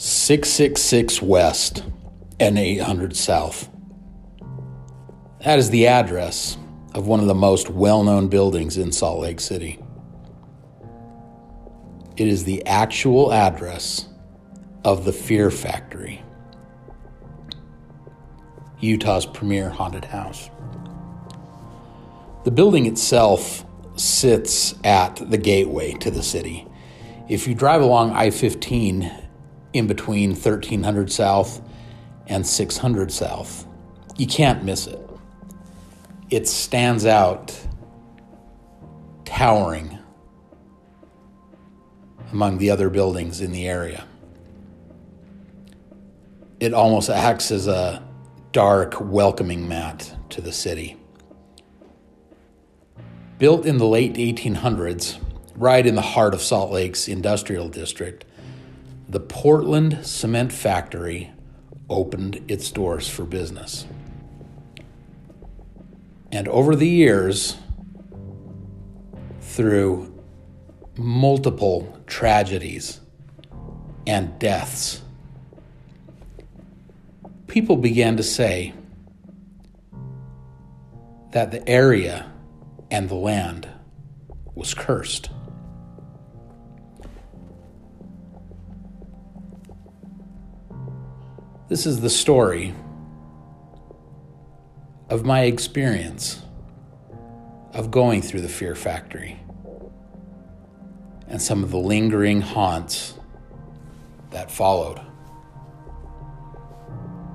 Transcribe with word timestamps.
666 0.00 1.20
West 1.22 1.82
and 2.38 2.56
800 2.56 3.16
South. 3.16 3.68
That 5.44 5.58
is 5.58 5.70
the 5.70 5.88
address 5.88 6.56
of 6.94 7.08
one 7.08 7.18
of 7.18 7.26
the 7.26 7.34
most 7.34 7.68
well 7.68 8.04
known 8.04 8.28
buildings 8.28 8.76
in 8.76 8.92
Salt 8.92 9.18
Lake 9.18 9.40
City. 9.40 9.82
It 12.16 12.28
is 12.28 12.44
the 12.44 12.64
actual 12.64 13.32
address 13.32 14.06
of 14.84 15.04
the 15.04 15.12
Fear 15.12 15.50
Factory, 15.50 16.22
Utah's 18.78 19.26
premier 19.26 19.68
haunted 19.68 20.04
house. 20.04 20.48
The 22.44 22.52
building 22.52 22.86
itself 22.86 23.64
sits 23.96 24.76
at 24.84 25.16
the 25.28 25.38
gateway 25.38 25.94
to 25.94 26.12
the 26.12 26.22
city. 26.22 26.68
If 27.28 27.48
you 27.48 27.56
drive 27.56 27.82
along 27.82 28.12
I 28.12 28.30
15 28.30 29.17
in 29.72 29.86
between 29.86 30.30
1300 30.30 31.10
South 31.12 31.60
and 32.26 32.46
600 32.46 33.12
South, 33.12 33.66
you 34.16 34.26
can't 34.26 34.64
miss 34.64 34.86
it. 34.86 35.00
It 36.30 36.46
stands 36.46 37.06
out 37.06 37.58
towering 39.24 39.98
among 42.32 42.58
the 42.58 42.70
other 42.70 42.90
buildings 42.90 43.40
in 43.40 43.52
the 43.52 43.66
area. 43.66 44.04
It 46.60 46.74
almost 46.74 47.08
acts 47.08 47.50
as 47.50 47.66
a 47.66 48.02
dark 48.52 49.00
welcoming 49.00 49.68
mat 49.68 50.14
to 50.30 50.40
the 50.40 50.52
city. 50.52 50.96
Built 53.38 53.64
in 53.64 53.78
the 53.78 53.86
late 53.86 54.14
1800s, 54.14 55.18
right 55.54 55.86
in 55.86 55.94
the 55.94 56.02
heart 56.02 56.34
of 56.34 56.42
Salt 56.42 56.72
Lake's 56.72 57.06
industrial 57.06 57.68
district, 57.68 58.24
the 59.08 59.20
Portland 59.20 60.04
Cement 60.04 60.52
Factory 60.52 61.30
opened 61.88 62.42
its 62.46 62.70
doors 62.70 63.08
for 63.08 63.24
business. 63.24 63.86
And 66.30 66.46
over 66.48 66.76
the 66.76 66.88
years, 66.88 67.56
through 69.40 70.14
multiple 70.96 71.98
tragedies 72.06 73.00
and 74.06 74.38
deaths, 74.38 75.00
people 77.46 77.76
began 77.76 78.18
to 78.18 78.22
say 78.22 78.74
that 81.32 81.50
the 81.50 81.66
area 81.66 82.30
and 82.90 83.08
the 83.08 83.14
land 83.14 83.68
was 84.54 84.74
cursed. 84.74 85.30
This 91.68 91.84
is 91.84 92.00
the 92.00 92.08
story 92.08 92.72
of 95.10 95.26
my 95.26 95.42
experience 95.42 96.42
of 97.74 97.90
going 97.90 98.22
through 98.22 98.40
the 98.40 98.48
Fear 98.48 98.74
Factory 98.74 99.38
and 101.26 101.42
some 101.42 101.62
of 101.62 101.70
the 101.70 101.76
lingering 101.76 102.40
haunts 102.40 103.12
that 104.30 104.50
followed. 104.50 104.98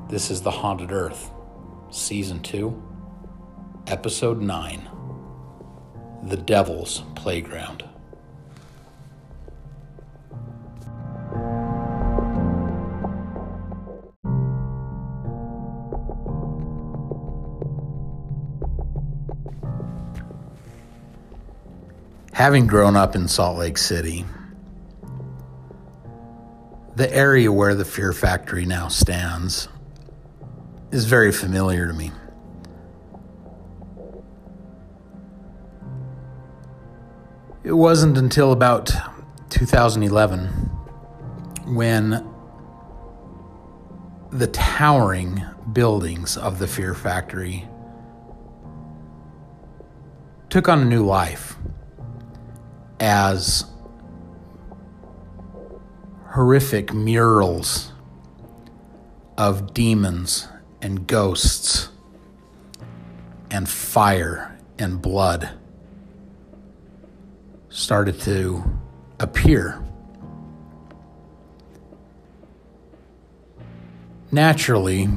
This 0.09 0.31
is 0.31 0.41
The 0.41 0.49
Haunted 0.49 0.91
Earth, 0.91 1.29
Season 1.91 2.41
2, 2.41 2.83
Episode 3.85 4.41
9 4.41 4.89
The 6.23 6.37
Devil's 6.37 7.03
Playground. 7.13 7.83
Having 22.43 22.67
grown 22.67 22.97
up 22.97 23.15
in 23.15 23.29
Salt 23.29 23.57
Lake 23.57 23.77
City, 23.77 24.25
the 26.93 27.09
area 27.15 27.49
where 27.49 27.73
the 27.73 27.85
Fear 27.85 28.11
Factory 28.11 28.65
now 28.65 28.89
stands 28.89 29.69
is 30.91 31.05
very 31.05 31.31
familiar 31.31 31.87
to 31.87 31.93
me. 31.93 32.11
It 37.63 37.71
wasn't 37.71 38.17
until 38.17 38.51
about 38.51 38.91
2011 39.49 40.47
when 41.67 42.29
the 44.33 44.47
towering 44.47 45.41
buildings 45.71 46.35
of 46.35 46.59
the 46.59 46.67
Fear 46.67 46.93
Factory 46.93 47.65
took 50.49 50.67
on 50.67 50.81
a 50.81 50.85
new 50.85 51.05
life 51.05 51.55
as 53.03 53.65
horrific 56.29 56.93
murals 56.93 57.91
of 59.37 59.73
demons 59.73 60.47
and 60.81 61.05
ghosts 61.05 61.89
and 63.51 63.67
fire 63.67 64.57
and 64.79 65.01
blood 65.01 65.49
started 67.67 68.21
to 68.21 68.63
appear. 69.19 69.83
Naturally, 74.31 75.09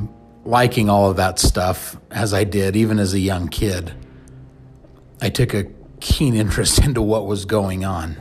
liking 0.45 0.91
all 0.91 1.09
of 1.09 1.19
that 1.19 1.39
stuff, 1.39 1.97
as 2.11 2.35
I 2.35 2.43
did 2.43 2.75
even 2.75 2.99
as 2.99 3.15
a 3.15 3.21
young 3.21 3.47
kid, 3.47 3.93
I 5.23 5.31
took 5.31 5.55
a 5.55 5.76
keen 6.01 6.35
interest 6.35 6.79
into 6.85 7.03
what 7.03 7.27
was 7.27 7.45
going 7.45 7.85
on. 7.85 8.17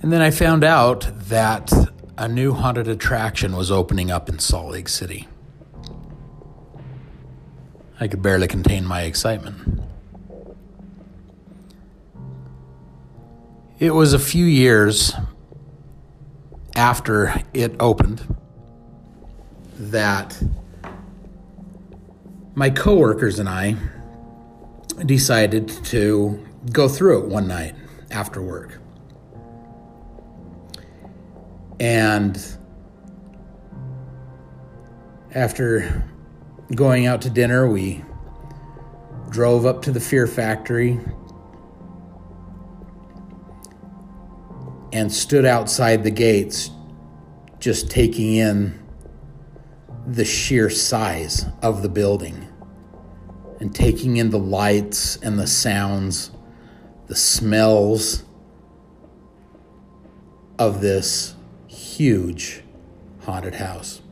And 0.00 0.12
then 0.12 0.20
I 0.20 0.30
found 0.30 0.64
out 0.64 1.08
that 1.28 1.72
a 2.18 2.28
new 2.28 2.52
haunted 2.52 2.88
attraction 2.88 3.56
was 3.56 3.70
opening 3.70 4.10
up 4.10 4.28
in 4.28 4.38
Salt 4.38 4.72
Lake 4.72 4.88
City. 4.88 5.26
I 7.98 8.08
could 8.08 8.20
barely 8.20 8.46
contain 8.46 8.84
my 8.84 9.02
excitement. 9.02 9.80
It 13.78 13.94
was 13.94 14.12
a 14.12 14.18
few 14.18 14.44
years 14.44 15.14
after 16.76 17.42
it 17.54 17.74
opened 17.80 18.36
that 19.78 20.40
my 22.54 22.70
coworkers 22.70 23.38
and 23.38 23.48
I 23.48 23.76
decided 25.04 25.68
to 25.86 26.46
go 26.70 26.88
through 26.88 27.24
it 27.24 27.28
one 27.28 27.48
night 27.48 27.74
after 28.10 28.40
work. 28.40 28.78
And 31.80 32.40
after 35.34 36.04
going 36.74 37.06
out 37.06 37.22
to 37.22 37.30
dinner, 37.30 37.68
we 37.68 38.04
drove 39.30 39.66
up 39.66 39.82
to 39.82 39.90
the 39.90 40.00
Fear 40.00 40.28
Factory 40.28 41.00
and 44.92 45.12
stood 45.12 45.44
outside 45.44 46.04
the 46.04 46.10
gates, 46.10 46.70
just 47.58 47.90
taking 47.90 48.36
in 48.36 48.83
the 50.06 50.24
sheer 50.24 50.68
size 50.68 51.46
of 51.62 51.82
the 51.82 51.88
building 51.88 52.48
and 53.60 53.74
taking 53.74 54.16
in 54.16 54.30
the 54.30 54.38
lights 54.38 55.16
and 55.16 55.38
the 55.38 55.46
sounds, 55.46 56.30
the 57.06 57.14
smells 57.14 58.24
of 60.58 60.80
this 60.80 61.34
huge 61.66 62.62
haunted 63.22 63.54
house. 63.54 64.02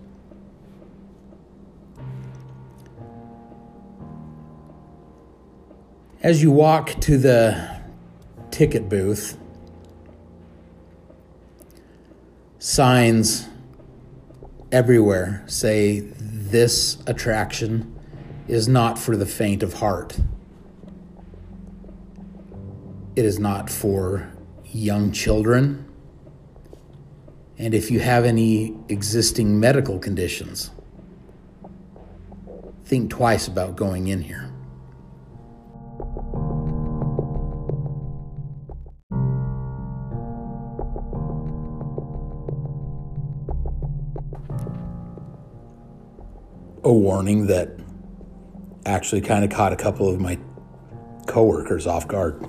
As 6.22 6.42
you 6.42 6.50
walk 6.52 7.00
to 7.00 7.18
the 7.18 7.80
ticket 8.50 8.88
booth, 8.88 9.36
signs 12.58 13.48
everywhere 14.72 15.44
say 15.46 16.00
this 16.18 16.96
attraction 17.06 17.94
is 18.48 18.66
not 18.66 18.98
for 18.98 19.16
the 19.16 19.26
faint 19.26 19.62
of 19.62 19.74
heart. 19.74 20.18
It 23.14 23.24
is 23.24 23.38
not 23.38 23.68
for 23.68 24.32
young 24.64 25.12
children. 25.12 25.86
And 27.58 27.74
if 27.74 27.90
you 27.90 28.00
have 28.00 28.24
any 28.24 28.74
existing 28.88 29.60
medical 29.60 29.98
conditions, 29.98 30.70
think 32.84 33.10
twice 33.10 33.46
about 33.46 33.76
going 33.76 34.08
in 34.08 34.22
here. 34.22 34.51
Warning 47.12 47.46
that 47.46 47.68
actually 48.86 49.20
kind 49.20 49.44
of 49.44 49.50
caught 49.50 49.70
a 49.70 49.76
couple 49.76 50.08
of 50.08 50.18
my 50.18 50.38
coworkers 51.26 51.86
off 51.86 52.08
guard. 52.08 52.42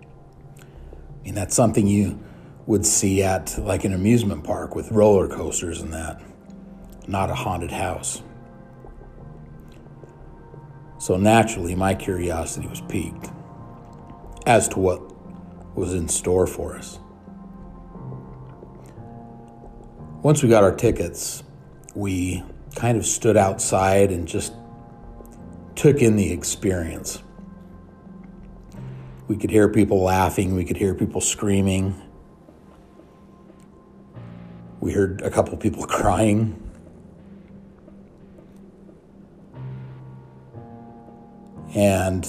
I 0.00 1.22
mean, 1.22 1.34
that's 1.34 1.54
something 1.54 1.86
you 1.86 2.18
would 2.64 2.86
see 2.86 3.22
at 3.22 3.58
like 3.58 3.84
an 3.84 3.92
amusement 3.92 4.44
park 4.44 4.74
with 4.74 4.90
roller 4.90 5.28
coasters 5.28 5.82
and 5.82 5.92
that, 5.92 6.22
not 7.06 7.28
a 7.28 7.34
haunted 7.34 7.70
house. 7.70 8.22
So 10.98 11.18
naturally, 11.18 11.74
my 11.74 11.94
curiosity 11.94 12.66
was 12.66 12.80
piqued 12.88 13.28
as 14.46 14.68
to 14.70 14.78
what 14.78 15.02
was 15.76 15.92
in 15.92 16.08
store 16.08 16.46
for 16.46 16.76
us. 16.78 16.98
Once 20.22 20.42
we 20.42 20.48
got 20.48 20.64
our 20.64 20.74
tickets, 20.74 21.42
we 21.94 22.42
kind 22.74 22.96
of 22.96 23.04
stood 23.04 23.36
outside 23.36 24.10
and 24.10 24.26
just 24.26 24.52
took 25.74 26.02
in 26.02 26.16
the 26.16 26.32
experience. 26.32 27.22
We 29.28 29.36
could 29.36 29.50
hear 29.50 29.68
people 29.68 30.02
laughing, 30.02 30.54
we 30.54 30.64
could 30.64 30.76
hear 30.76 30.94
people 30.94 31.20
screaming. 31.20 32.00
We 34.80 34.92
heard 34.92 35.22
a 35.22 35.30
couple 35.30 35.56
people 35.56 35.84
crying. 35.86 36.56
And 41.74 42.26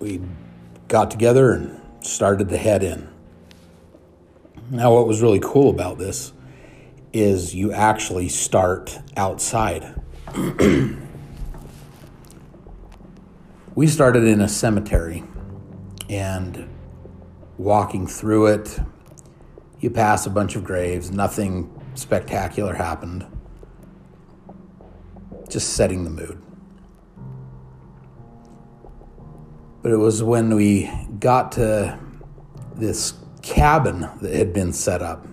we 0.00 0.20
got 0.88 1.10
together 1.10 1.52
and 1.52 1.80
started 2.04 2.48
to 2.48 2.56
head 2.56 2.82
in. 2.82 3.08
Now, 4.70 4.94
what 4.94 5.06
was 5.06 5.22
really 5.22 5.40
cool 5.40 5.70
about 5.70 5.98
this 5.98 6.32
is 7.12 7.54
you 7.54 7.72
actually 7.72 8.28
start 8.28 8.98
outside. 9.16 10.00
we 13.74 13.86
started 13.86 14.24
in 14.24 14.40
a 14.40 14.48
cemetery 14.48 15.24
and 16.08 16.68
walking 17.56 18.06
through 18.06 18.46
it, 18.46 18.78
you 19.80 19.90
pass 19.90 20.26
a 20.26 20.30
bunch 20.30 20.56
of 20.56 20.64
graves, 20.64 21.10
nothing 21.10 21.70
spectacular 21.94 22.74
happened, 22.74 23.26
just 25.48 25.74
setting 25.74 26.04
the 26.04 26.10
mood. 26.10 26.42
But 29.82 29.92
it 29.92 29.96
was 29.96 30.22
when 30.22 30.54
we 30.54 30.90
got 31.18 31.52
to 31.52 31.98
this 32.74 33.14
cabin 33.42 34.08
that 34.20 34.34
had 34.34 34.52
been 34.52 34.72
set 34.72 35.02
up. 35.02 35.26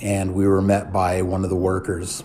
And 0.00 0.34
we 0.34 0.46
were 0.46 0.62
met 0.62 0.92
by 0.92 1.22
one 1.22 1.44
of 1.44 1.50
the 1.50 1.56
workers 1.56 2.22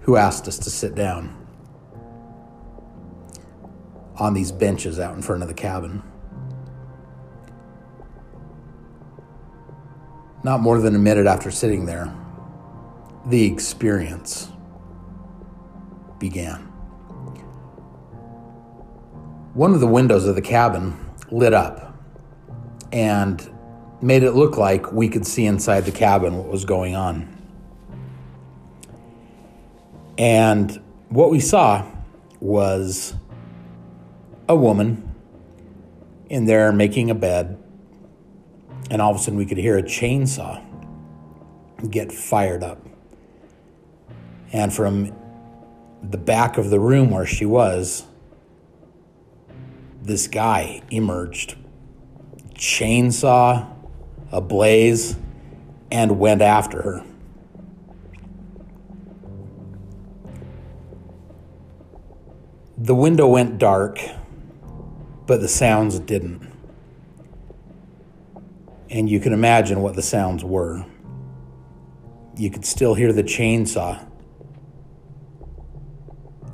who 0.00 0.16
asked 0.16 0.46
us 0.46 0.58
to 0.58 0.70
sit 0.70 0.94
down 0.94 1.46
on 4.16 4.34
these 4.34 4.52
benches 4.52 4.98
out 4.98 5.14
in 5.16 5.22
front 5.22 5.42
of 5.42 5.48
the 5.48 5.54
cabin. 5.54 6.02
Not 10.44 10.60
more 10.60 10.78
than 10.78 10.94
a 10.94 10.98
minute 10.98 11.26
after 11.26 11.50
sitting 11.50 11.86
there, 11.86 12.14
the 13.26 13.44
experience 13.44 14.48
began. 16.20 16.60
One 19.54 19.74
of 19.74 19.80
the 19.80 19.86
windows 19.86 20.26
of 20.26 20.34
the 20.34 20.42
cabin 20.42 20.96
lit 21.30 21.52
up 21.52 21.98
and 22.92 23.50
made 24.00 24.22
it 24.22 24.32
look 24.32 24.56
like 24.56 24.92
we 24.92 25.08
could 25.08 25.26
see 25.26 25.46
inside 25.46 25.82
the 25.82 25.92
cabin 25.92 26.36
what 26.36 26.48
was 26.48 26.64
going 26.64 26.94
on. 26.94 27.32
And 30.18 30.82
what 31.08 31.30
we 31.30 31.40
saw 31.40 31.84
was 32.40 33.14
a 34.48 34.56
woman 34.56 35.14
in 36.28 36.46
there 36.46 36.72
making 36.72 37.10
a 37.10 37.14
bed, 37.14 37.62
and 38.90 39.02
all 39.02 39.10
of 39.10 39.16
a 39.16 39.20
sudden 39.20 39.38
we 39.38 39.46
could 39.46 39.58
hear 39.58 39.78
a 39.78 39.82
chainsaw 39.82 40.62
get 41.90 42.12
fired 42.12 42.62
up. 42.62 42.84
And 44.52 44.72
from 44.72 45.12
the 46.02 46.18
back 46.18 46.56
of 46.56 46.70
the 46.70 46.80
room 46.80 47.10
where 47.10 47.26
she 47.26 47.44
was, 47.44 48.04
this 50.02 50.28
guy 50.28 50.82
emerged, 50.90 51.56
chainsaw 52.54 53.75
ablaze, 54.32 55.16
and 55.90 56.18
went 56.18 56.42
after 56.42 56.82
her. 56.82 57.04
The 62.78 62.94
window 62.94 63.26
went 63.26 63.58
dark, 63.58 63.98
but 65.26 65.40
the 65.40 65.48
sounds 65.48 65.98
didn't. 65.98 66.52
And 68.90 69.08
you 69.08 69.18
can 69.18 69.32
imagine 69.32 69.80
what 69.80 69.94
the 69.96 70.02
sounds 70.02 70.44
were. 70.44 70.84
You 72.36 72.50
could 72.50 72.66
still 72.66 72.94
hear 72.94 73.12
the 73.12 73.22
chainsaw, 73.22 74.06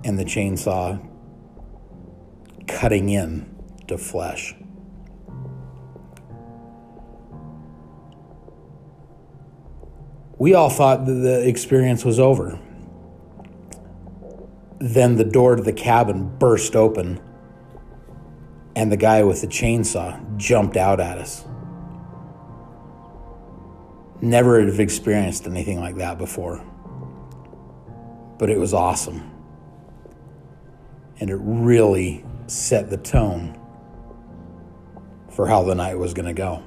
and 0.04 0.18
the 0.18 0.25
chainsaw 0.25 1.04
cutting 2.66 3.08
in 3.08 3.52
to 3.88 3.98
flesh. 3.98 4.54
We 10.42 10.54
all 10.54 10.70
thought 10.70 11.06
that 11.06 11.12
the 11.12 11.46
experience 11.46 12.04
was 12.04 12.18
over. 12.18 12.58
Then 14.80 15.14
the 15.14 15.24
door 15.24 15.54
to 15.54 15.62
the 15.62 15.72
cabin 15.72 16.36
burst 16.36 16.74
open, 16.74 17.20
and 18.74 18.90
the 18.90 18.96
guy 18.96 19.22
with 19.22 19.40
the 19.40 19.46
chainsaw 19.46 20.18
jumped 20.38 20.76
out 20.76 20.98
at 20.98 21.16
us. 21.16 21.44
Never 24.20 24.60
have 24.60 24.80
experienced 24.80 25.46
anything 25.46 25.78
like 25.78 25.94
that 25.98 26.18
before, 26.18 26.60
but 28.36 28.50
it 28.50 28.58
was 28.58 28.75
awesome. 28.75 29.30
And 31.20 31.30
it 31.30 31.38
really 31.40 32.25
set 32.49 32.90
the 32.90 32.96
tone 32.96 33.56
for 35.30 35.46
how 35.46 35.62
the 35.62 35.76
night 35.76 36.00
was 36.00 36.12
going 36.12 36.26
to 36.26 36.34
go. 36.34 36.64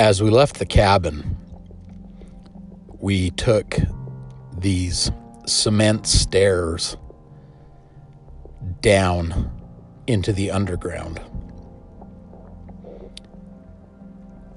As 0.00 0.20
we 0.20 0.30
left 0.30 0.58
the 0.58 0.66
cabin, 0.66 1.36
we 2.98 3.30
took 3.30 3.76
these 4.58 5.12
cement 5.46 6.08
stairs 6.08 6.96
down 8.80 9.52
into 10.08 10.32
the 10.32 10.50
underground. 10.50 11.20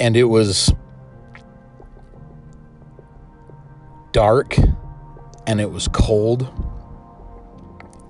and 0.04 0.18
it 0.18 0.26
was 0.26 0.74
dark 4.12 4.58
and 5.48 5.62
it 5.62 5.72
was 5.72 5.88
cold. 5.88 6.46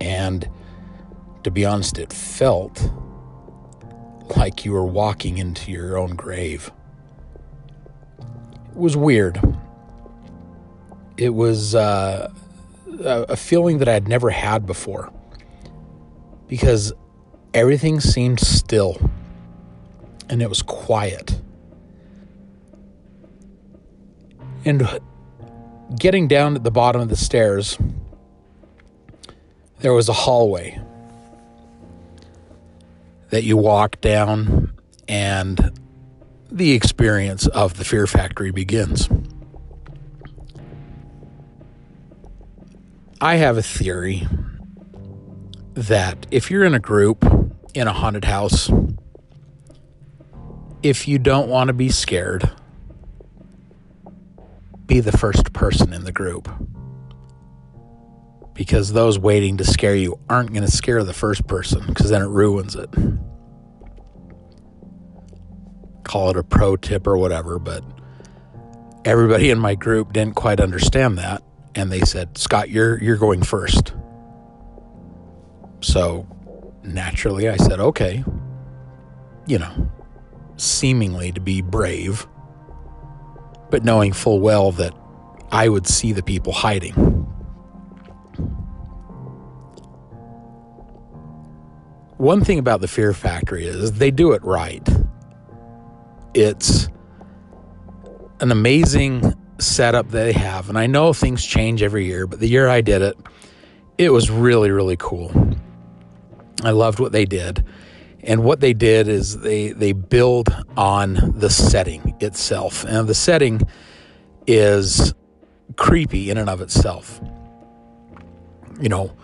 And 0.01 0.49
to 1.43 1.51
be 1.51 1.65
honest, 1.65 1.99
it 1.99 2.11
felt 2.11 2.91
like 4.35 4.65
you 4.65 4.71
were 4.71 4.85
walking 4.85 5.37
into 5.37 5.71
your 5.71 5.99
own 5.99 6.15
grave. 6.15 6.71
Was 8.75 8.97
weird. 8.97 9.39
It 11.17 11.29
was 11.29 11.75
uh, 11.75 12.31
a 13.05 13.35
feeling 13.35 13.77
that 13.79 13.87
I 13.87 13.93
had 13.93 14.07
never 14.07 14.29
had 14.29 14.65
before 14.65 15.11
because 16.47 16.91
everything 17.53 17.99
seemed 17.99 18.39
still 18.39 18.97
and 20.29 20.41
it 20.41 20.49
was 20.49 20.61
quiet. 20.61 21.39
And 24.65 24.87
getting 25.99 26.27
down 26.27 26.55
at 26.55 26.63
the 26.63 26.71
bottom 26.71 27.01
of 27.01 27.09
the 27.09 27.15
stairs, 27.15 27.77
there 29.79 29.93
was 29.93 30.09
a 30.09 30.13
hallway 30.13 30.81
that 33.29 33.43
you 33.43 33.57
walk 33.57 33.99
down, 33.99 34.73
and 35.07 35.79
the 36.53 36.73
experience 36.73 37.47
of 37.47 37.77
the 37.77 37.83
Fear 37.83 38.07
Factory 38.07 38.51
begins. 38.51 39.09
I 43.19 43.37
have 43.37 43.57
a 43.57 43.63
theory 43.63 44.27
that 45.73 46.27
if 46.31 46.51
you're 46.51 46.63
in 46.63 46.75
a 46.75 46.79
group 46.79 47.25
in 47.73 47.87
a 47.87 47.93
haunted 47.93 48.25
house, 48.25 48.71
if 50.83 51.07
you 51.07 51.17
don't 51.19 51.49
want 51.49 51.69
to 51.69 51.73
be 51.73 51.89
scared, 51.89 52.49
be 54.85 54.99
the 54.99 55.17
first 55.17 55.53
person 55.53 55.93
in 55.93 56.03
the 56.03 56.11
group. 56.11 56.49
because 58.53 58.93
those 58.93 59.17
waiting 59.17 59.57
to 59.57 59.65
scare 59.65 59.95
you 59.95 60.19
aren't 60.29 60.51
going 60.53 60.63
to 60.63 60.71
scare 60.71 61.03
the 61.03 61.13
first 61.13 61.47
person 61.47 61.83
because 61.87 62.09
then 62.09 62.21
it 62.21 62.27
ruins 62.27 62.75
it. 62.75 62.89
Call 66.03 66.29
it 66.29 66.37
a 66.37 66.43
pro 66.43 66.75
tip 66.75 67.07
or 67.07 67.17
whatever, 67.17 67.59
but 67.59 67.83
everybody 69.05 69.49
in 69.49 69.59
my 69.59 69.75
group 69.75 70.13
didn't 70.13 70.35
quite 70.35 70.59
understand 70.59 71.17
that 71.17 71.43
and 71.75 71.91
they 71.91 72.01
said, 72.01 72.37
"Scott, 72.37 72.69
you're 72.69 73.01
you're 73.01 73.17
going 73.17 73.43
first. 73.43 73.93
So 75.81 76.27
naturally 76.83 77.49
I 77.49 77.57
said, 77.57 77.79
"Okay." 77.79 78.23
You 79.45 79.59
know, 79.59 79.91
seemingly 80.55 81.31
to 81.33 81.41
be 81.41 81.61
brave, 81.61 82.27
but 83.69 83.83
knowing 83.83 84.13
full 84.13 84.39
well 84.39 84.71
that 84.73 84.93
I 85.51 85.67
would 85.67 85.87
see 85.87 86.13
the 86.13 86.23
people 86.23 86.53
hiding. 86.53 86.93
One 92.17 92.45
thing 92.45 92.57
about 92.57 92.79
the 92.79 92.87
Fear 92.87 93.11
Factory 93.11 93.65
is 93.65 93.93
they 93.93 94.11
do 94.11 94.31
it 94.31 94.41
right. 94.45 94.87
It's 96.33 96.87
an 98.39 98.51
amazing 98.51 99.33
setup 99.59 100.09
they 100.09 100.33
have. 100.33 100.69
And 100.69 100.77
I 100.77 100.87
know 100.87 101.13
things 101.13 101.45
change 101.45 101.83
every 101.83 102.05
year, 102.05 102.27
but 102.27 102.39
the 102.39 102.47
year 102.47 102.67
I 102.67 102.81
did 102.81 103.01
it, 103.01 103.17
it 103.97 104.09
was 104.09 104.29
really, 104.29 104.71
really 104.71 104.97
cool. 104.97 105.31
I 106.63 106.71
loved 106.71 106.99
what 106.99 107.11
they 107.11 107.25
did. 107.25 107.63
And 108.23 108.43
what 108.43 108.61
they 108.61 108.73
did 108.73 109.07
is 109.07 109.39
they, 109.41 109.69
they 109.69 109.91
build 109.91 110.49
on 110.77 111.33
the 111.35 111.49
setting 111.49 112.15
itself. 112.21 112.85
And 112.85 113.07
the 113.07 113.13
setting 113.13 113.61
is 114.47 115.13
creepy 115.75 116.29
in 116.29 116.37
and 116.37 116.49
of 116.49 116.61
itself. 116.61 117.21
You 118.81 118.89
know, 118.89 119.15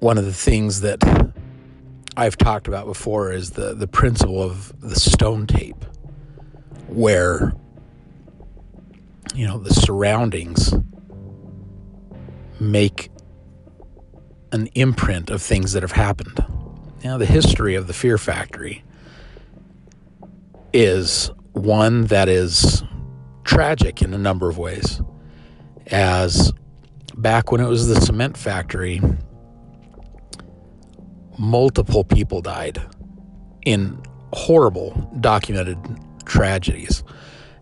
one 0.00 0.18
of 0.18 0.24
the 0.24 0.32
things 0.32 0.80
that 0.80 1.02
I've 2.16 2.36
talked 2.36 2.68
about 2.68 2.86
before 2.86 3.32
is 3.32 3.50
the, 3.50 3.74
the 3.74 3.86
principle 3.86 4.42
of 4.42 4.78
the 4.80 4.96
stone 4.96 5.46
tape, 5.46 5.84
where 6.90 7.54
you 9.34 9.46
know, 9.46 9.58
the 9.58 9.72
surroundings 9.72 10.74
make 12.58 13.10
an 14.52 14.66
imprint 14.74 15.30
of 15.30 15.40
things 15.40 15.72
that 15.72 15.82
have 15.82 15.92
happened. 15.92 16.44
Now, 17.04 17.16
the 17.16 17.26
history 17.26 17.74
of 17.74 17.86
the 17.86 17.92
Fear 17.92 18.18
Factory 18.18 18.84
is 20.72 21.30
one 21.52 22.06
that 22.06 22.28
is 22.28 22.82
tragic 23.44 24.02
in 24.02 24.12
a 24.12 24.18
number 24.18 24.48
of 24.48 24.58
ways. 24.58 25.00
As 25.86 26.52
back 27.16 27.50
when 27.50 27.60
it 27.60 27.68
was 27.68 27.88
the 27.88 28.00
cement 28.00 28.36
factory, 28.36 29.00
multiple 31.38 32.04
people 32.04 32.42
died 32.42 32.82
in 33.64 34.00
horrible 34.32 35.10
documented 35.20 35.78
tragedies 36.24 37.02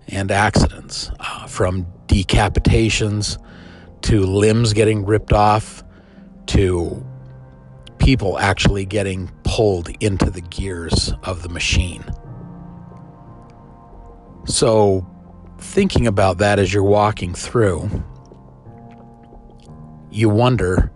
and 0.09 0.31
accidents, 0.31 1.11
uh, 1.21 1.47
from 1.47 1.87
decapitations 2.07 3.43
to 4.03 4.23
limbs 4.23 4.73
getting 4.73 5.05
ripped 5.05 5.33
off 5.33 5.83
to 6.47 7.05
people 7.99 8.38
actually 8.38 8.87
getting 8.87 9.29
pulled 9.45 9.91
into 10.00 10.31
the 10.31 10.41
gears 10.41 11.12
of 11.25 11.43
the 11.43 11.49
machine. 11.49 12.05
So, 14.47 15.07
thinking 15.59 16.07
about 16.07 16.38
that 16.38 16.59
as 16.59 16.73
you're 16.73 16.83
walking 16.83 17.35
through, 17.35 18.03
you 20.11 20.29
wonder 20.31 20.91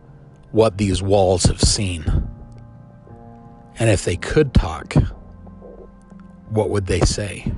what 0.53 0.79
these 0.79 1.03
walls 1.03 1.45
have 1.45 1.61
seen. 1.61 2.05
And 3.79 3.91
if 3.91 4.05
they 4.05 4.17
could 4.17 4.55
talk, 4.55 4.95
what 6.53 6.69
would 6.69 6.87
they 6.87 7.01
say? 7.01 7.51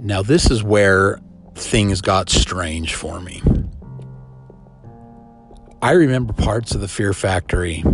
Now, 0.00 0.20
this 0.20 0.50
is 0.50 0.62
where 0.62 1.18
things 1.54 2.02
got 2.02 2.28
strange 2.28 2.94
for 2.94 3.20
me. 3.20 3.40
I 5.80 5.92
remember 5.92 6.32
parts 6.32 6.74
of 6.74 6.80
the 6.80 6.88
Fear 6.88 7.14
Factory 7.14 7.84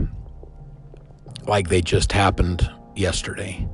like 1.46 1.68
they 1.68 1.82
just 1.82 2.12
happened 2.12 2.68
yesterday. 2.96 3.68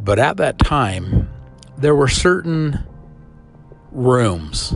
But 0.00 0.18
at 0.18 0.36
that 0.36 0.58
time, 0.58 1.17
there 1.78 1.94
were 1.94 2.08
certain 2.08 2.84
rooms 3.92 4.74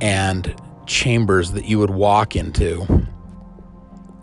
and 0.00 0.54
chambers 0.86 1.52
that 1.52 1.64
you 1.64 1.78
would 1.78 1.90
walk 1.90 2.34
into 2.34 3.06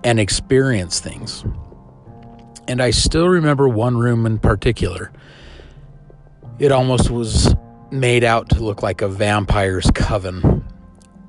and 0.04 0.20
experience 0.20 1.00
things. 1.00 1.44
And 2.68 2.82
I 2.82 2.92
still 2.92 3.28
remember 3.28 3.68
one 3.68 3.98
room 3.98 4.26
in 4.26 4.40
particular 4.40 5.12
it 6.60 6.74
almost 6.74 7.10
was 7.10 7.56
made 7.90 8.24
out 8.24 8.50
to 8.50 8.60
look 8.60 8.84
like 8.84 9.02
a 9.02 9.08
vampire's 9.08 9.90
coven. 9.92 10.66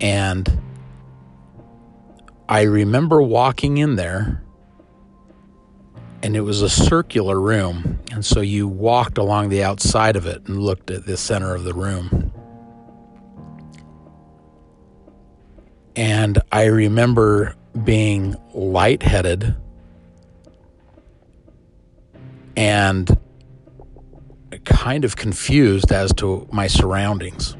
And 0.00 0.60
I 2.48 2.62
remember 2.62 3.22
walking 3.22 3.78
in 3.78 3.94
there, 3.94 4.42
and 6.22 6.34
it 6.34 6.40
was 6.40 6.62
a 6.62 6.68
circular 6.68 7.40
room. 7.40 7.99
And 8.10 8.24
so 8.24 8.40
you 8.40 8.66
walked 8.66 9.18
along 9.18 9.50
the 9.50 9.62
outside 9.62 10.16
of 10.16 10.26
it 10.26 10.46
and 10.46 10.60
looked 10.60 10.90
at 10.90 11.06
the 11.06 11.16
center 11.16 11.54
of 11.54 11.64
the 11.64 11.72
room. 11.72 12.32
And 15.94 16.38
I 16.50 16.64
remember 16.64 17.54
being 17.84 18.34
lightheaded 18.52 19.54
and 22.56 23.16
kind 24.64 25.04
of 25.04 25.16
confused 25.16 25.92
as 25.92 26.12
to 26.14 26.48
my 26.50 26.66
surroundings. 26.66 27.56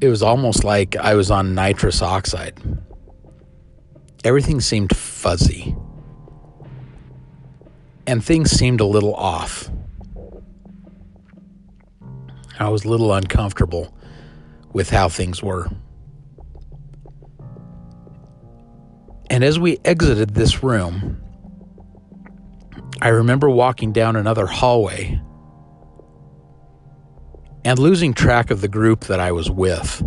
It 0.00 0.08
was 0.08 0.22
almost 0.22 0.64
like 0.64 0.96
I 0.96 1.14
was 1.14 1.30
on 1.30 1.54
nitrous 1.54 2.02
oxide. 2.02 2.58
Everything 4.24 4.60
seemed 4.60 4.96
fuzzy. 4.96 5.76
And 8.06 8.24
things 8.24 8.50
seemed 8.50 8.80
a 8.80 8.84
little 8.84 9.14
off. 9.14 9.70
I 12.58 12.68
was 12.68 12.84
a 12.84 12.88
little 12.88 13.12
uncomfortable 13.12 13.96
with 14.72 14.90
how 14.90 15.08
things 15.08 15.42
were. 15.42 15.68
And 19.30 19.42
as 19.42 19.58
we 19.58 19.78
exited 19.84 20.34
this 20.34 20.62
room, 20.62 21.22
I 23.00 23.08
remember 23.08 23.48
walking 23.48 23.92
down 23.92 24.14
another 24.14 24.46
hallway 24.46 25.20
and 27.64 27.78
losing 27.78 28.14
track 28.14 28.50
of 28.50 28.60
the 28.60 28.68
group 28.68 29.04
that 29.04 29.20
I 29.20 29.32
was 29.32 29.50
with. 29.50 30.02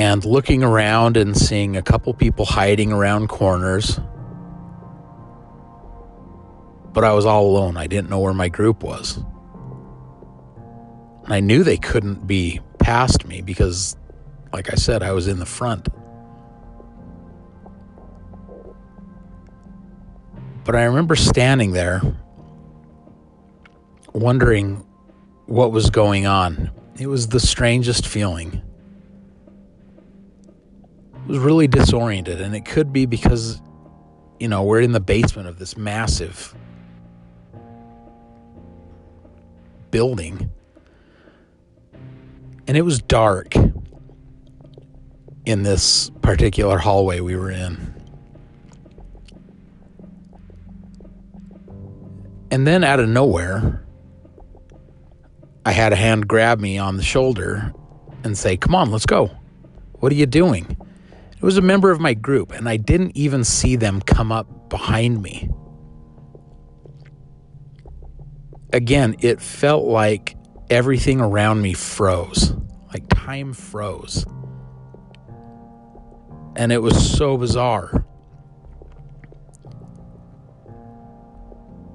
And 0.00 0.24
looking 0.24 0.62
around 0.62 1.18
and 1.18 1.36
seeing 1.36 1.76
a 1.76 1.82
couple 1.82 2.14
people 2.14 2.46
hiding 2.46 2.90
around 2.90 3.28
corners. 3.28 4.00
But 6.94 7.04
I 7.04 7.12
was 7.12 7.26
all 7.26 7.44
alone. 7.44 7.76
I 7.76 7.86
didn't 7.86 8.08
know 8.08 8.20
where 8.20 8.32
my 8.32 8.48
group 8.48 8.82
was. 8.82 9.18
And 11.24 11.34
I 11.34 11.40
knew 11.40 11.62
they 11.62 11.76
couldn't 11.76 12.26
be 12.26 12.60
past 12.78 13.26
me 13.26 13.42
because, 13.42 13.94
like 14.54 14.72
I 14.72 14.76
said, 14.76 15.02
I 15.02 15.12
was 15.12 15.28
in 15.28 15.38
the 15.38 15.44
front. 15.44 15.86
But 20.64 20.76
I 20.76 20.84
remember 20.84 21.14
standing 21.14 21.72
there 21.72 22.00
wondering 24.14 24.76
what 25.44 25.72
was 25.72 25.90
going 25.90 26.24
on. 26.24 26.70
It 26.98 27.08
was 27.08 27.28
the 27.28 27.38
strangest 27.38 28.06
feeling. 28.06 28.62
Was 31.30 31.38
really 31.38 31.68
disoriented, 31.68 32.40
and 32.40 32.56
it 32.56 32.64
could 32.64 32.92
be 32.92 33.06
because, 33.06 33.62
you 34.40 34.48
know, 34.48 34.64
we're 34.64 34.80
in 34.80 34.90
the 34.90 34.98
basement 34.98 35.46
of 35.46 35.60
this 35.60 35.76
massive 35.76 36.56
building. 39.92 40.50
And 42.66 42.76
it 42.76 42.82
was 42.82 43.00
dark 43.00 43.54
in 45.46 45.62
this 45.62 46.10
particular 46.20 46.78
hallway 46.78 47.20
we 47.20 47.36
were 47.36 47.52
in. 47.52 47.94
And 52.50 52.66
then 52.66 52.82
out 52.82 52.98
of 52.98 53.08
nowhere, 53.08 53.84
I 55.64 55.70
had 55.70 55.92
a 55.92 55.96
hand 55.96 56.26
grab 56.26 56.58
me 56.58 56.76
on 56.76 56.96
the 56.96 57.04
shoulder 57.04 57.72
and 58.24 58.36
say, 58.36 58.56
Come 58.56 58.74
on, 58.74 58.90
let's 58.90 59.06
go. 59.06 59.30
What 60.00 60.10
are 60.10 60.16
you 60.16 60.26
doing? 60.26 60.76
It 61.40 61.46
was 61.46 61.56
a 61.56 61.62
member 61.62 61.90
of 61.90 62.00
my 62.00 62.12
group, 62.12 62.52
and 62.52 62.68
I 62.68 62.76
didn't 62.76 63.16
even 63.16 63.44
see 63.44 63.74
them 63.74 64.02
come 64.02 64.30
up 64.30 64.68
behind 64.68 65.22
me. 65.22 65.48
Again, 68.74 69.16
it 69.20 69.40
felt 69.40 69.86
like 69.86 70.36
everything 70.68 71.18
around 71.18 71.62
me 71.62 71.72
froze, 71.72 72.52
like 72.92 73.04
time 73.08 73.54
froze. 73.54 74.26
And 76.56 76.72
it 76.72 76.82
was 76.82 77.10
so 77.10 77.38
bizarre. 77.38 78.04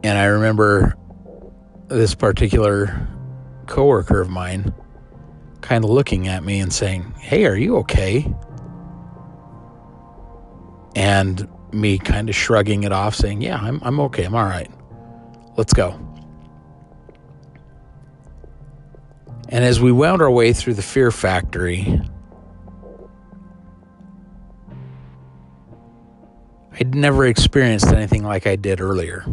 And 0.04 0.18
I 0.18 0.26
remember 0.26 0.96
this 1.88 2.16
particular 2.16 3.08
coworker 3.68 4.22
of 4.22 4.30
mine 4.30 4.74
kind 5.62 5.84
of 5.84 5.92
looking 5.92 6.28
at 6.28 6.44
me 6.44 6.62
and 6.62 6.74
saying, 6.74 7.14
Hey, 7.20 7.46
are 7.46 7.56
you 7.56 7.78
okay? 7.78 8.34
And 10.96 11.48
me 11.74 11.98
kind 11.98 12.30
of 12.30 12.36
shrugging 12.36 12.84
it 12.84 12.92
off, 12.92 13.16
saying, 13.16 13.42
Yeah, 13.42 13.58
I'm, 13.58 13.80
I'm 13.84 14.00
okay. 14.02 14.24
I'm 14.24 14.36
all 14.36 14.46
right. 14.46 14.72
Let's 15.58 15.74
go. 15.74 16.00
And 19.50 19.64
as 19.64 19.80
we 19.80 19.92
wound 19.92 20.22
our 20.22 20.32
way 20.32 20.54
through 20.54 20.74
the 20.74 20.82
fear 20.82 21.12
factory, 21.12 22.02
I'd 26.80 26.96
never 26.96 27.26
experienced 27.26 27.88
anything 27.88 28.24
like 28.24 28.48
I 28.48 28.56
did 28.56 28.82
earlier. 28.82 29.26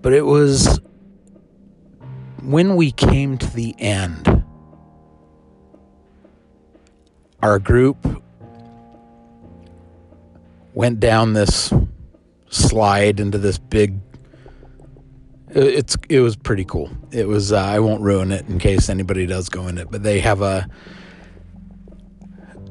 But 0.00 0.12
it 0.14 0.24
was 0.24 0.80
when 2.42 2.76
we 2.76 2.92
came 2.92 3.36
to 3.36 3.46
the 3.54 3.74
end, 3.78 4.44
our 7.42 7.58
group 7.58 7.96
went 10.74 11.00
down 11.00 11.32
this 11.32 11.72
slide 12.50 13.20
into 13.20 13.38
this 13.38 13.58
big 13.58 13.98
it's 15.50 15.96
it 16.08 16.20
was 16.20 16.36
pretty 16.36 16.64
cool. 16.64 16.90
It 17.10 17.26
was 17.26 17.52
uh, 17.52 17.58
I 17.58 17.78
won't 17.78 18.02
ruin 18.02 18.32
it 18.32 18.46
in 18.48 18.58
case 18.58 18.88
anybody 18.88 19.26
does 19.26 19.48
go 19.48 19.66
in 19.68 19.78
it, 19.78 19.90
but 19.90 20.02
they 20.02 20.20
have 20.20 20.42
a 20.42 20.68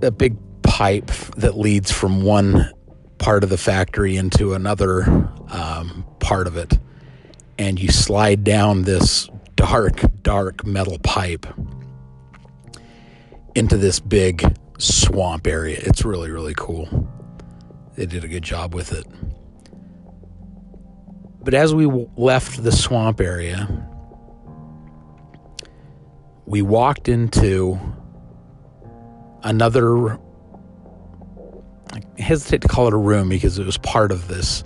a 0.01 0.12
big 0.12 0.38
pipe 0.62 1.07
that 1.38 1.57
leads 1.57 1.91
from 1.91 2.21
one 2.21 2.71
part 3.17 3.43
of 3.43 3.50
the 3.50 3.57
factory 3.57 4.15
into 4.15 4.53
another 4.53 5.03
um, 5.50 6.05
part 6.19 6.45
of 6.45 6.55
it, 6.55 6.77
and 7.57 7.79
you 7.79 7.89
slide 7.89 8.43
down 8.43 8.83
this 8.83 9.27
dark, 9.55 10.03
dark 10.21 10.65
metal 10.65 11.00
pipe 11.00 11.47
into 13.58 13.76
this 13.76 14.00
big 14.00 14.56
swamp 14.78 15.48
area. 15.48 15.80
It's 15.82 16.06
really, 16.06 16.30
really 16.30 16.54
cool. 16.56 17.10
They 17.96 18.06
did 18.06 18.24
a 18.24 18.28
good 18.28 18.44
job 18.44 18.76
with 18.76 18.94
it. 18.94 19.08
But 21.42 21.56
as 21.56 21.74
we 21.74 21.88
left 22.18 22.64
the 22.64 22.72
swamp 22.72 23.20
area, 23.20 23.68
we 26.46 26.62
walked 26.62 27.10
into 27.10 27.80
another. 29.42 30.20
I 31.91 32.02
hesitate 32.20 32.62
to 32.62 32.67
call 32.67 32.88
it 32.88 32.93
a 32.93 32.98
room 32.98 33.28
because 33.28 33.58
it 33.58 33.65
was 33.65 33.80
part 33.80 34.12
of 34.12 34.28
this 34.28 34.63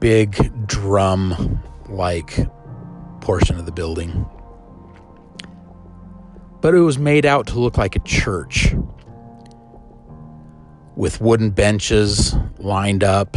big 0.00 0.66
drum 0.66 1.62
like 1.88 2.36
portion 3.20 3.56
of 3.56 3.66
the 3.66 3.72
building. 3.72 4.26
But 6.62 6.74
it 6.74 6.80
was 6.80 6.98
made 6.98 7.26
out 7.26 7.48
to 7.48 7.60
look 7.60 7.76
like 7.76 7.94
a 7.94 8.00
church 8.00 8.74
with 10.96 11.20
wooden 11.20 11.50
benches 11.50 12.34
lined 12.58 13.04
up 13.04 13.36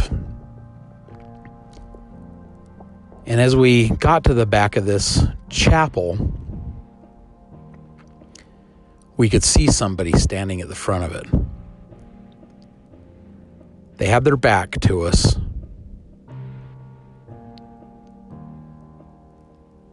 And 3.26 3.40
as 3.40 3.56
we 3.56 3.88
got 3.88 4.24
to 4.24 4.34
the 4.34 4.46
back 4.46 4.76
of 4.76 4.86
this 4.86 5.24
chapel, 5.50 6.16
we 9.16 9.28
could 9.28 9.42
see 9.42 9.66
somebody 9.66 10.12
standing 10.12 10.60
at 10.60 10.68
the 10.68 10.76
front 10.76 11.04
of 11.04 11.12
it. 11.12 11.26
They 13.96 14.06
had 14.06 14.24
their 14.24 14.36
back 14.36 14.80
to 14.82 15.02
us. 15.02 15.36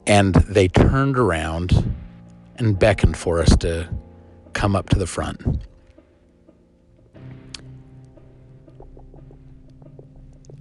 And 0.06 0.36
they 0.36 0.68
turned 0.68 1.18
around 1.18 1.96
and 2.64 2.80
beckoned 2.80 3.18
for 3.18 3.42
us 3.42 3.56
to 3.58 3.90
come 4.54 4.74
up 4.74 4.88
to 4.88 4.98
the 4.98 5.06
front. 5.06 5.42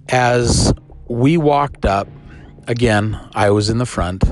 As 0.09 0.73
we 1.07 1.37
walked 1.37 1.85
up, 1.85 2.09
again, 2.67 3.17
I 3.33 3.51
was 3.51 3.69
in 3.69 3.77
the 3.77 3.85
front. 3.85 4.23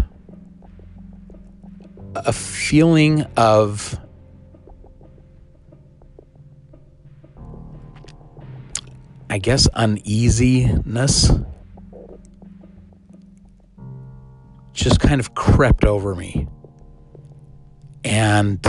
A 2.16 2.34
feeling 2.34 3.22
of 3.38 3.98
I 9.30 9.38
guess 9.38 9.66
uneasiness 9.68 11.32
just 14.74 15.00
kind 15.00 15.22
of 15.22 15.34
crept 15.36 15.86
over 15.86 16.14
me. 16.16 16.50
And 18.04 18.66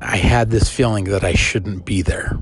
I 0.00 0.16
had 0.16 0.50
this 0.50 0.68
feeling 0.68 1.04
that 1.04 1.24
I 1.24 1.34
shouldn't 1.34 1.84
be 1.84 2.02
there. 2.02 2.38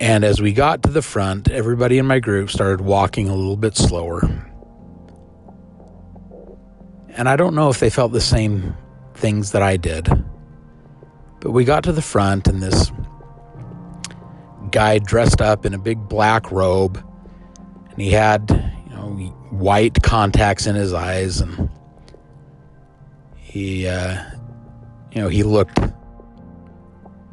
And 0.00 0.24
as 0.24 0.42
we 0.42 0.52
got 0.52 0.82
to 0.82 0.90
the 0.90 1.02
front, 1.02 1.48
everybody 1.48 1.98
in 1.98 2.06
my 2.06 2.18
group 2.18 2.50
started 2.50 2.80
walking 2.80 3.28
a 3.28 3.34
little 3.36 3.56
bit 3.56 3.76
slower. 3.76 4.22
And 7.10 7.28
I 7.28 7.36
don't 7.36 7.54
know 7.54 7.68
if 7.68 7.78
they 7.78 7.90
felt 7.90 8.10
the 8.10 8.20
same 8.20 8.76
things 9.14 9.52
that 9.52 9.62
I 9.62 9.76
did. 9.76 10.08
But 11.38 11.52
we 11.52 11.64
got 11.64 11.84
to 11.84 11.92
the 11.92 12.02
front, 12.02 12.48
and 12.48 12.60
this 12.60 12.90
guy 14.70 14.98
dressed 14.98 15.40
up 15.40 15.64
in 15.64 15.74
a 15.74 15.78
big 15.78 16.08
black 16.08 16.50
robe, 16.50 17.00
and 17.90 18.00
he 18.00 18.10
had, 18.10 18.50
you 18.88 18.96
know, 18.96 19.12
white 19.62 20.02
contacts 20.02 20.66
in 20.66 20.74
his 20.74 20.92
eyes, 20.92 21.40
and 21.40 21.70
he, 23.36 23.86
uh, 23.86 24.22
you 25.12 25.22
know, 25.22 25.28
he 25.28 25.42
looked 25.42 25.78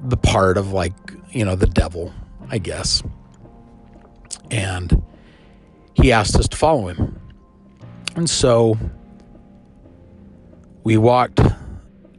the 0.03 0.17
part 0.17 0.57
of 0.57 0.71
like, 0.71 0.93
you 1.31 1.43
know, 1.43 1.55
the 1.55 1.67
devil 1.67 2.13
I 2.49 2.57
guess. 2.57 3.03
And 4.51 5.03
he 5.93 6.11
asked 6.11 6.35
us 6.35 6.47
to 6.47 6.57
follow 6.57 6.87
him. 6.87 7.19
And 8.15 8.29
so 8.29 8.77
we 10.83 10.97
walked 10.97 11.39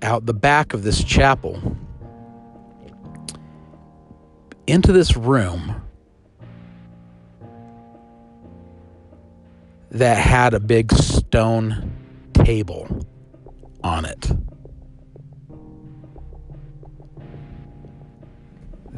out 0.02 0.26
the 0.26 0.34
back 0.34 0.72
of 0.72 0.82
this 0.82 1.02
chapel 1.02 1.76
into 4.66 4.92
this 4.92 5.16
room 5.16 5.82
that 9.90 10.18
had 10.18 10.54
a 10.54 10.60
big 10.60 10.92
stone 10.92 11.92
table 12.32 13.06
on 13.82 14.04
it. 14.04 14.30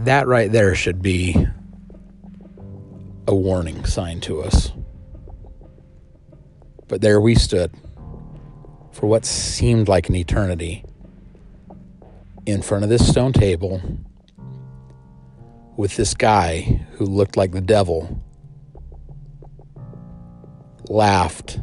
that 0.05 0.27
right 0.27 0.51
there 0.51 0.75
should 0.75 1.01
be 1.01 1.47
a 3.29 3.35
warning 3.35 3.85
sign 3.85 4.21
to 4.21 4.43
us. 4.43 4.73
But 6.89 7.01
there 7.01 7.21
we 7.21 7.35
stood 7.35 7.73
for 8.91 9.07
what 9.07 9.25
seemed 9.25 9.89
like 9.89 10.09
an 10.09 10.17
eternity 10.17 10.85
in 12.47 12.63
front 12.63 12.85
of 12.85 12.91
this 12.91 13.09
stone 13.09 13.33
table 13.33 13.81
with 15.77 15.97
this 15.97 16.15
guy 16.15 16.85
who 16.93 17.07
looked 17.07 17.37
like 17.37 17.53
the 17.53 17.61
devil, 17.61 18.21
laughed, 20.93 21.59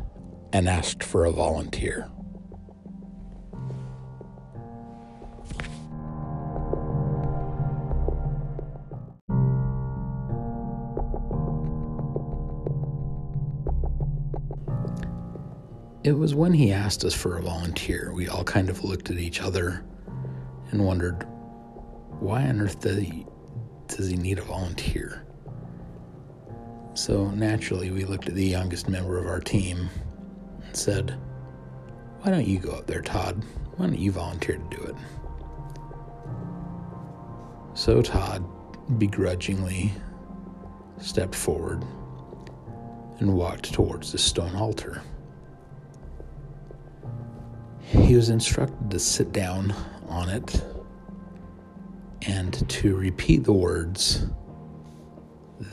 and 0.52 0.68
asked 0.68 1.04
for 1.04 1.26
a 1.26 1.32
volunteer. 1.32 2.10
It 16.04 16.14
was 16.14 16.34
when 16.34 16.54
he 16.54 16.72
asked 16.72 17.06
us 17.06 17.14
for 17.14 17.38
a 17.38 17.42
volunteer, 17.44 18.12
we 18.12 18.28
all 18.28 18.44
kind 18.44 18.68
of 18.68 18.84
looked 18.84 19.12
at 19.12 19.20
each 19.20 19.42
other 19.42 19.86
and 20.72 20.84
wondered, 20.84 21.28
why 22.20 22.48
on 22.48 22.62
earth 22.62 22.80
does 22.80 22.98
he, 22.98 23.28
does 23.86 24.08
he 24.08 24.16
need 24.16 24.40
a 24.40 24.42
volunteer? 24.42 25.29
So 26.94 27.30
naturally, 27.32 27.92
we 27.92 28.06
looked 28.06 28.28
at 28.28 28.36
the 28.36 28.46
youngest 28.46 28.90
member 28.90 29.18
of 29.18 29.28
our 29.28 29.40
team 29.40 29.90
and 30.66 30.76
said, 30.76 31.18
Why 32.22 32.32
don't 32.32 32.48
you 32.48 32.60
go 32.60 32.72
up 32.72 32.88
there, 32.88 33.02
Todd? 33.02 33.44
Why 33.78 33.86
don't 33.86 33.98
you 34.00 34.12
volunteer 34.12 34.58
to 34.58 34.78
do 34.78 34.84
it? 34.84 34.96
So 37.74 38.02
Todd 38.02 38.46
begrudgingly 39.00 39.94
stepped 41.00 41.36
forward 41.36 41.84
and 43.20 43.34
walked 43.34 43.74
towards 43.74 44.12
the 44.12 44.18
stone 44.18 44.56
altar. 44.56 45.02
He 47.82 48.16
was 48.16 48.30
instructed 48.30 48.92
to 48.92 49.00
sit 49.00 49.32
down 49.32 49.74
on 50.08 50.30
it 50.30 50.62
and 52.24 52.68
to 52.70 52.96
repeat 52.96 53.44
the 53.44 53.54
words 53.54 54.28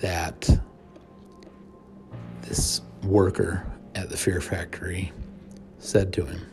that 0.01 0.49
this 2.49 2.81
worker 3.03 3.67
at 3.95 4.09
the 4.09 4.17
Fear 4.17 4.41
Factory 4.41 5.13
said 5.79 6.13
to 6.15 6.25
him. 6.25 6.47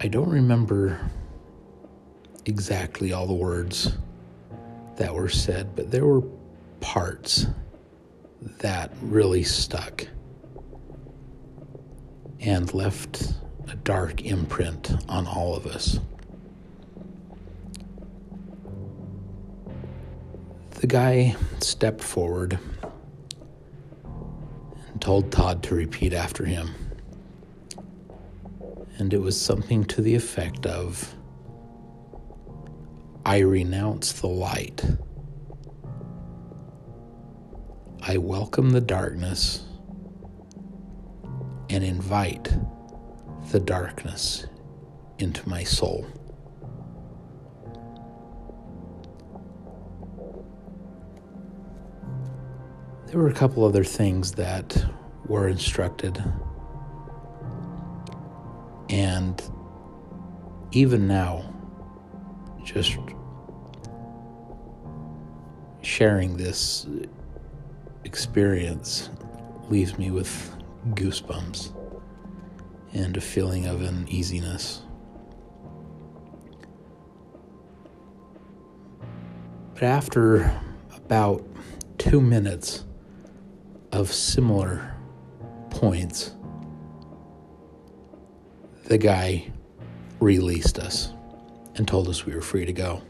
I 0.00 0.08
don't 0.08 0.28
remember 0.28 1.00
exactly 2.44 3.12
all 3.12 3.26
the 3.26 3.34
words 3.34 3.96
that 4.96 5.14
were 5.14 5.28
said, 5.28 5.74
but 5.74 5.90
there 5.90 6.06
were 6.06 6.22
parts 6.80 7.46
that 8.60 8.92
really 9.02 9.42
stuck 9.42 10.06
and 12.40 12.72
left 12.74 13.34
a 13.68 13.76
dark 13.76 14.24
imprint 14.24 14.92
on 15.08 15.26
all 15.26 15.56
of 15.56 15.66
us. 15.66 15.98
The 20.80 20.86
guy 20.86 21.34
stepped 21.60 22.02
forward 22.02 22.58
told 25.06 25.30
Todd 25.30 25.62
to 25.62 25.72
repeat 25.72 26.12
after 26.12 26.44
him. 26.44 26.74
And 28.98 29.14
it 29.14 29.18
was 29.18 29.40
something 29.40 29.84
to 29.84 30.02
the 30.02 30.16
effect 30.16 30.66
of 30.66 31.14
I 33.24 33.38
renounce 33.38 34.14
the 34.14 34.26
light. 34.26 34.84
I 38.02 38.16
welcome 38.16 38.70
the 38.70 38.80
darkness 38.80 39.62
and 41.70 41.84
invite 41.84 42.52
the 43.52 43.60
darkness 43.60 44.48
into 45.20 45.48
my 45.48 45.62
soul. 45.62 46.04
There 53.06 53.20
were 53.20 53.28
a 53.28 53.34
couple 53.34 53.64
other 53.64 53.84
things 53.84 54.32
that 54.32 54.84
were 55.26 55.46
instructed, 55.48 56.22
and 58.90 59.40
even 60.72 61.06
now, 61.06 61.54
just 62.64 62.98
sharing 65.82 66.36
this 66.36 66.86
experience 68.04 69.08
leaves 69.70 69.96
me 69.96 70.10
with 70.10 70.56
goosebumps 70.90 71.72
and 72.92 73.16
a 73.16 73.20
feeling 73.20 73.66
of 73.66 73.82
uneasiness. 73.82 74.82
But 79.74 79.84
after 79.84 80.60
about 80.92 81.46
two 81.98 82.20
minutes 82.20 82.84
of 83.96 84.12
similar 84.12 84.94
points, 85.70 86.34
the 88.84 88.98
guy 88.98 89.50
released 90.20 90.78
us 90.78 91.12
and 91.76 91.88
told 91.88 92.06
us 92.06 92.26
we 92.26 92.34
were 92.34 92.42
free 92.42 92.66
to 92.66 92.74
go. 92.74 93.00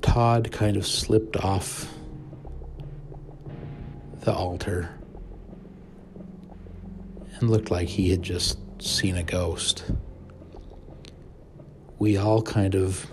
Todd 0.00 0.52
kind 0.52 0.76
of 0.76 0.86
slipped 0.86 1.36
off 1.36 1.92
the 4.20 4.32
altar 4.32 4.88
and 7.34 7.50
looked 7.50 7.72
like 7.72 7.88
he 7.88 8.10
had 8.10 8.22
just 8.22 8.58
seen 8.80 9.16
a 9.16 9.24
ghost. 9.24 9.90
We 11.98 12.16
all 12.16 12.42
kind 12.42 12.76
of 12.76 13.10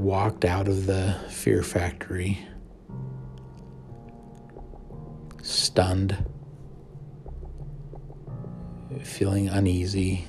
walked 0.00 0.44
out 0.44 0.66
of 0.66 0.86
the 0.86 1.14
fear 1.28 1.62
factory 1.62 2.38
stunned, 5.42 6.16
feeling 9.02 9.48
uneasy, 9.48 10.26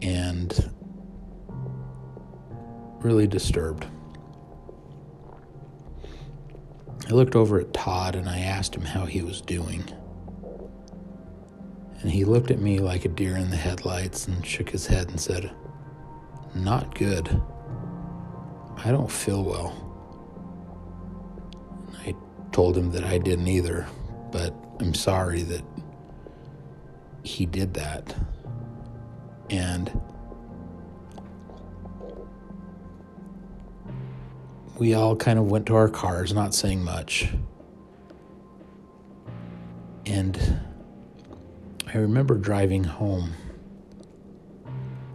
and 0.00 0.70
really 3.00 3.26
disturbed. 3.26 3.86
I 7.08 7.12
looked 7.12 7.34
over 7.34 7.60
at 7.60 7.74
Todd 7.74 8.14
and 8.14 8.28
I 8.28 8.38
asked 8.38 8.74
him 8.74 8.84
how 8.84 9.06
he 9.06 9.22
was 9.22 9.40
doing. 9.40 9.84
And 12.00 12.10
he 12.10 12.24
looked 12.24 12.50
at 12.50 12.60
me 12.60 12.78
like 12.78 13.04
a 13.04 13.08
deer 13.08 13.36
in 13.36 13.50
the 13.50 13.56
headlights 13.56 14.26
and 14.28 14.44
shook 14.46 14.70
his 14.70 14.86
head 14.86 15.08
and 15.08 15.20
said, 15.20 15.50
Not 16.54 16.94
good. 16.96 17.40
I 18.84 18.90
don't 18.90 19.10
feel 19.10 19.44
well. 19.44 19.72
I 22.04 22.14
told 22.50 22.76
him 22.76 22.90
that 22.92 23.04
I 23.04 23.18
didn't 23.18 23.46
either, 23.46 23.86
but 24.32 24.54
I'm 24.80 24.94
sorry 24.94 25.42
that 25.42 25.62
he 27.22 27.46
did 27.46 27.74
that. 27.74 28.14
And 29.50 30.00
we 34.78 34.94
all 34.94 35.14
kind 35.14 35.38
of 35.38 35.48
went 35.48 35.66
to 35.66 35.76
our 35.76 35.88
cars, 35.88 36.32
not 36.32 36.52
saying 36.52 36.82
much. 36.82 37.28
And 40.06 40.60
I 41.86 41.98
remember 41.98 42.36
driving 42.36 42.82
home 42.82 43.34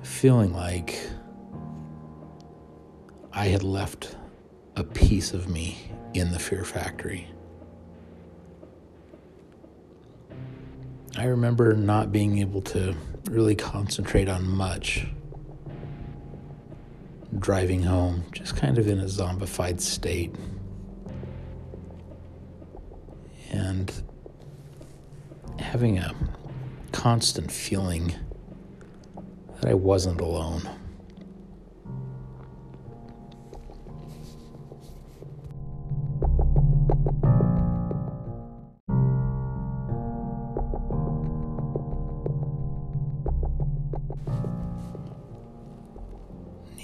feeling 0.04 0.54
like 0.54 0.98
I 3.38 3.50
had 3.50 3.62
left 3.62 4.16
a 4.76 4.84
piece 4.84 5.32
of 5.32 5.48
me 5.48 5.92
in 6.16 6.32
the 6.32 6.40
fear 6.40 6.66
factory. 6.66 7.28
I 11.16 11.26
remember 11.26 11.76
not 11.76 12.12
being 12.12 12.40
able 12.40 12.64
to 12.64 12.96
really 13.30 13.54
concentrate 13.54 14.28
on 14.28 14.50
much 14.50 15.06
driving 17.38 17.84
home, 17.84 18.24
just 18.32 18.56
kind 18.56 18.80
of 18.80 18.88
in 18.88 19.00
a 19.00 19.06
zombified 19.06 19.82
state. 19.82 20.34
And 23.52 23.94
having 25.60 26.00
a 26.00 26.16
constant 26.92 27.52
feeling 27.52 28.16
that 29.62 29.70
I 29.70 29.76
wasn't 29.76 30.22
alone. 30.22 30.68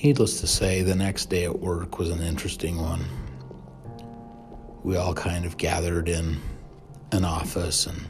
Needless 0.04 0.42
to 0.42 0.48
say, 0.48 0.82
the 0.82 0.96
next 0.96 1.30
day 1.30 1.46
at 1.46 1.60
work 1.62 1.98
was 1.98 2.10
an 2.10 2.22
interesting 2.22 2.76
one. 2.76 3.06
We 4.84 4.98
all 4.98 5.14
kind 5.14 5.46
of 5.46 5.56
gathered 5.56 6.10
in 6.10 6.42
an 7.14 7.24
office 7.24 7.88
and 7.88 8.02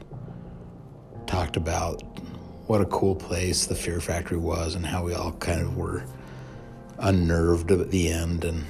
talked 1.27 1.56
about 1.56 2.01
what 2.65 2.82
a 2.82 2.86
cool 2.86 3.13
place 3.13 3.67
the 3.67 3.75
Fear 3.75 4.01
Factory 4.01 4.39
was 4.39 4.73
and 4.73 4.84
how 4.84 5.03
we 5.03 5.13
all 5.13 5.34
kind 5.34 5.62
of 5.62 5.77
were 5.77 6.03
unnerved 6.97 7.69
at 7.69 7.91
the 7.91 8.10
end 8.10 8.43
and 8.43 8.65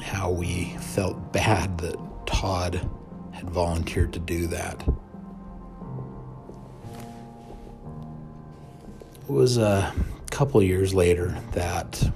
how 0.00 0.30
we 0.30 0.74
felt 0.80 1.30
bad 1.30 1.76
that 1.76 1.96
Todd 2.24 2.88
had 3.32 3.50
volunteered 3.50 4.14
to 4.14 4.18
do 4.18 4.46
that. 4.46 4.82
It 9.28 9.30
was 9.30 9.58
a 9.58 9.92
couple 10.34 10.60
years 10.60 10.92
later 10.92 11.32
that 11.52 12.10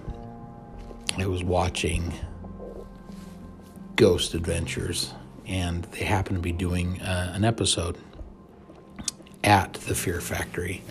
I 1.18 1.26
was 1.26 1.44
watching 1.44 2.12
Ghost 3.94 4.35
Adventures, 4.35 5.14
and 5.46 5.85
they 5.92 6.04
happened 6.04 6.38
to 6.38 6.42
be 6.42 6.50
doing 6.50 7.00
uh, 7.00 7.31
an 7.33 7.44
episode 7.44 7.96
at 9.44 9.74
the 9.74 9.94
Fear 9.94 10.20
Factory. 10.20 10.83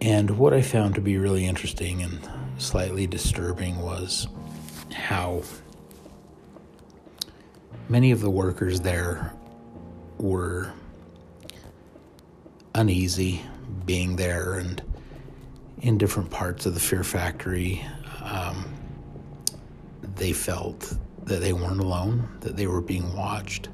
And 0.00 0.38
what 0.38 0.54
I 0.54 0.62
found 0.62 0.94
to 0.94 1.00
be 1.00 1.18
really 1.18 1.44
interesting 1.44 2.02
and 2.02 2.20
slightly 2.58 3.08
disturbing 3.08 3.82
was 3.82 4.28
how 4.92 5.42
many 7.88 8.12
of 8.12 8.20
the 8.20 8.30
workers 8.30 8.80
there 8.80 9.32
were 10.18 10.72
uneasy 12.76 13.42
being 13.84 14.14
there 14.14 14.54
and 14.54 14.82
in 15.86 15.96
different 15.96 16.28
parts 16.28 16.66
of 16.66 16.74
the 16.74 16.80
Fear 16.80 17.04
Factory. 17.04 17.86
Um, 18.20 18.74
they 20.16 20.32
felt 20.32 20.96
that 21.22 21.40
they 21.40 21.52
weren't 21.52 21.78
alone, 21.78 22.28
that 22.40 22.56
they 22.56 22.66
were 22.66 22.80
being 22.80 23.14
watched. 23.14 23.68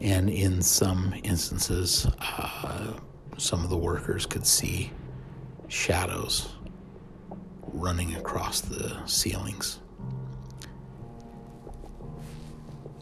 And 0.00 0.30
in 0.30 0.62
some 0.62 1.12
instances, 1.24 2.06
uh, 2.20 2.92
some 3.36 3.64
of 3.64 3.68
the 3.68 3.76
workers 3.76 4.26
could 4.26 4.46
see 4.46 4.92
shadows 5.66 6.54
running 7.72 8.14
across 8.14 8.60
the 8.60 9.04
ceilings. 9.04 9.80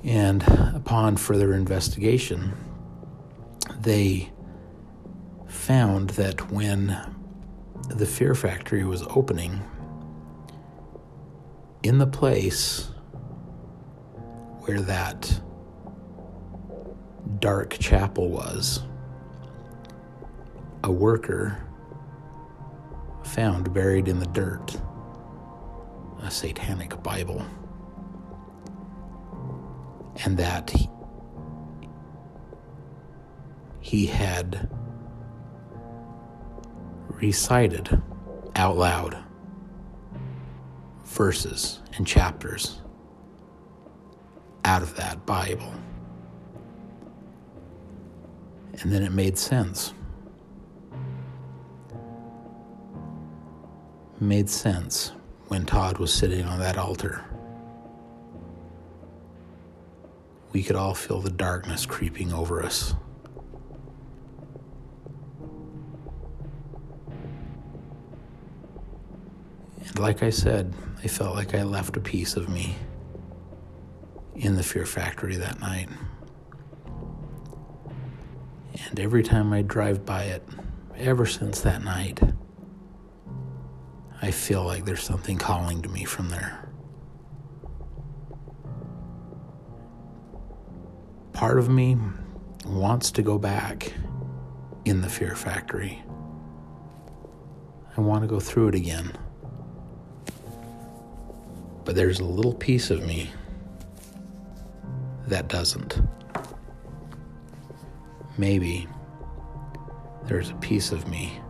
And 0.05 0.42
upon 0.74 1.18
further 1.18 1.52
investigation, 1.52 2.55
they 3.79 4.33
found 5.46 6.11
that 6.11 6.50
when 6.50 7.15
the 7.88 8.07
Fear 8.07 8.35
Factory 8.35 8.85
was 8.85 9.03
opening, 9.11 9.62
in 11.83 11.99
the 11.99 12.07
place 12.07 12.90
where 14.61 14.81
that 14.81 15.40
dark 17.38 17.77
chapel 17.79 18.29
was, 18.29 18.83
a 20.83 20.90
worker 20.90 21.59
found 23.22 23.72
buried 23.72 24.09
in 24.09 24.18
the 24.18 24.27
dirt 24.27 24.77
a 26.22 26.31
satanic 26.31 27.03
Bible. 27.03 27.44
And 30.25 30.37
that 30.38 30.70
he, 30.70 30.88
he 33.81 34.07
had 34.07 34.68
recited 37.20 38.02
out 38.55 38.76
loud 38.76 39.16
verses 41.05 41.81
and 41.96 42.07
chapters 42.07 42.81
out 44.64 44.83
of 44.83 44.94
that 44.96 45.24
Bible. 45.24 45.72
And 48.81 48.92
then 48.92 49.02
it 49.02 49.12
made 49.12 49.38
sense. 49.38 49.94
Made 54.20 54.50
sense 54.50 55.12
when 55.48 55.64
Todd 55.64 55.98
was 55.98 56.12
sitting 56.12 56.44
on 56.44 56.59
that 56.59 56.76
altar. 56.76 57.24
We 60.52 60.62
could 60.62 60.76
all 60.76 60.94
feel 60.94 61.20
the 61.20 61.31
darkness 61.31 61.87
creeping 61.87 62.33
over 62.33 62.62
us. 62.62 62.94
Like 69.98 70.22
I 70.22 70.30
said, 70.30 70.74
I 71.02 71.09
felt 71.09 71.35
like 71.35 71.54
I 71.54 71.62
left 71.62 71.96
a 71.96 72.00
piece 72.00 72.37
of 72.37 72.48
me 72.48 72.76
in 74.35 74.56
the 74.56 74.62
Fear 74.62 74.87
Factory 74.87 75.37
that 75.37 75.61
night. 75.61 75.88
And 78.88 79.00
every 79.00 79.22
time 79.22 79.52
I 79.52 79.62
drive 79.62 80.04
by 80.04 80.24
it, 80.24 80.42
ever 80.96 81.26
since 81.26 81.61
that 81.61 81.82
night, 81.82 82.20
I 84.22 84.30
feel 84.30 84.64
like 84.64 84.85
there's 84.85 85.02
something 85.02 85.38
calling 85.38 85.82
to 85.82 85.88
me 85.88 86.04
from 86.04 86.30
there. 86.30 86.68
Part 91.32 91.59
of 91.59 91.68
me 91.68 91.96
wants 92.64 93.11
to 93.12 93.22
go 93.22 93.38
back 93.38 93.92
in 94.85 95.00
the 95.00 95.09
Fear 95.09 95.37
Factory. 95.37 96.02
I 97.96 98.00
want 98.00 98.22
to 98.22 98.28
go 98.28 98.40
through 98.40 98.68
it 98.68 98.74
again. 98.74 99.12
But 101.87 101.94
there's 101.94 102.18
a 102.18 102.25
little 102.25 102.53
piece 102.53 102.90
of 102.90 103.07
me 103.07 103.31
that 105.29 105.46
doesn't. 105.46 106.01
Maybe 108.37 108.88
there's 110.25 110.51
a 110.51 110.55
piece 110.57 110.90
of 110.90 111.09
me 111.09 111.40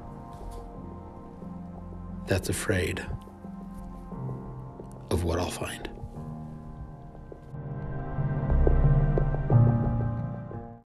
that's 2.27 2.51
afraid 2.51 3.05
of 5.11 5.25
what 5.25 5.41
I'll 5.41 5.51
find. 5.51 5.89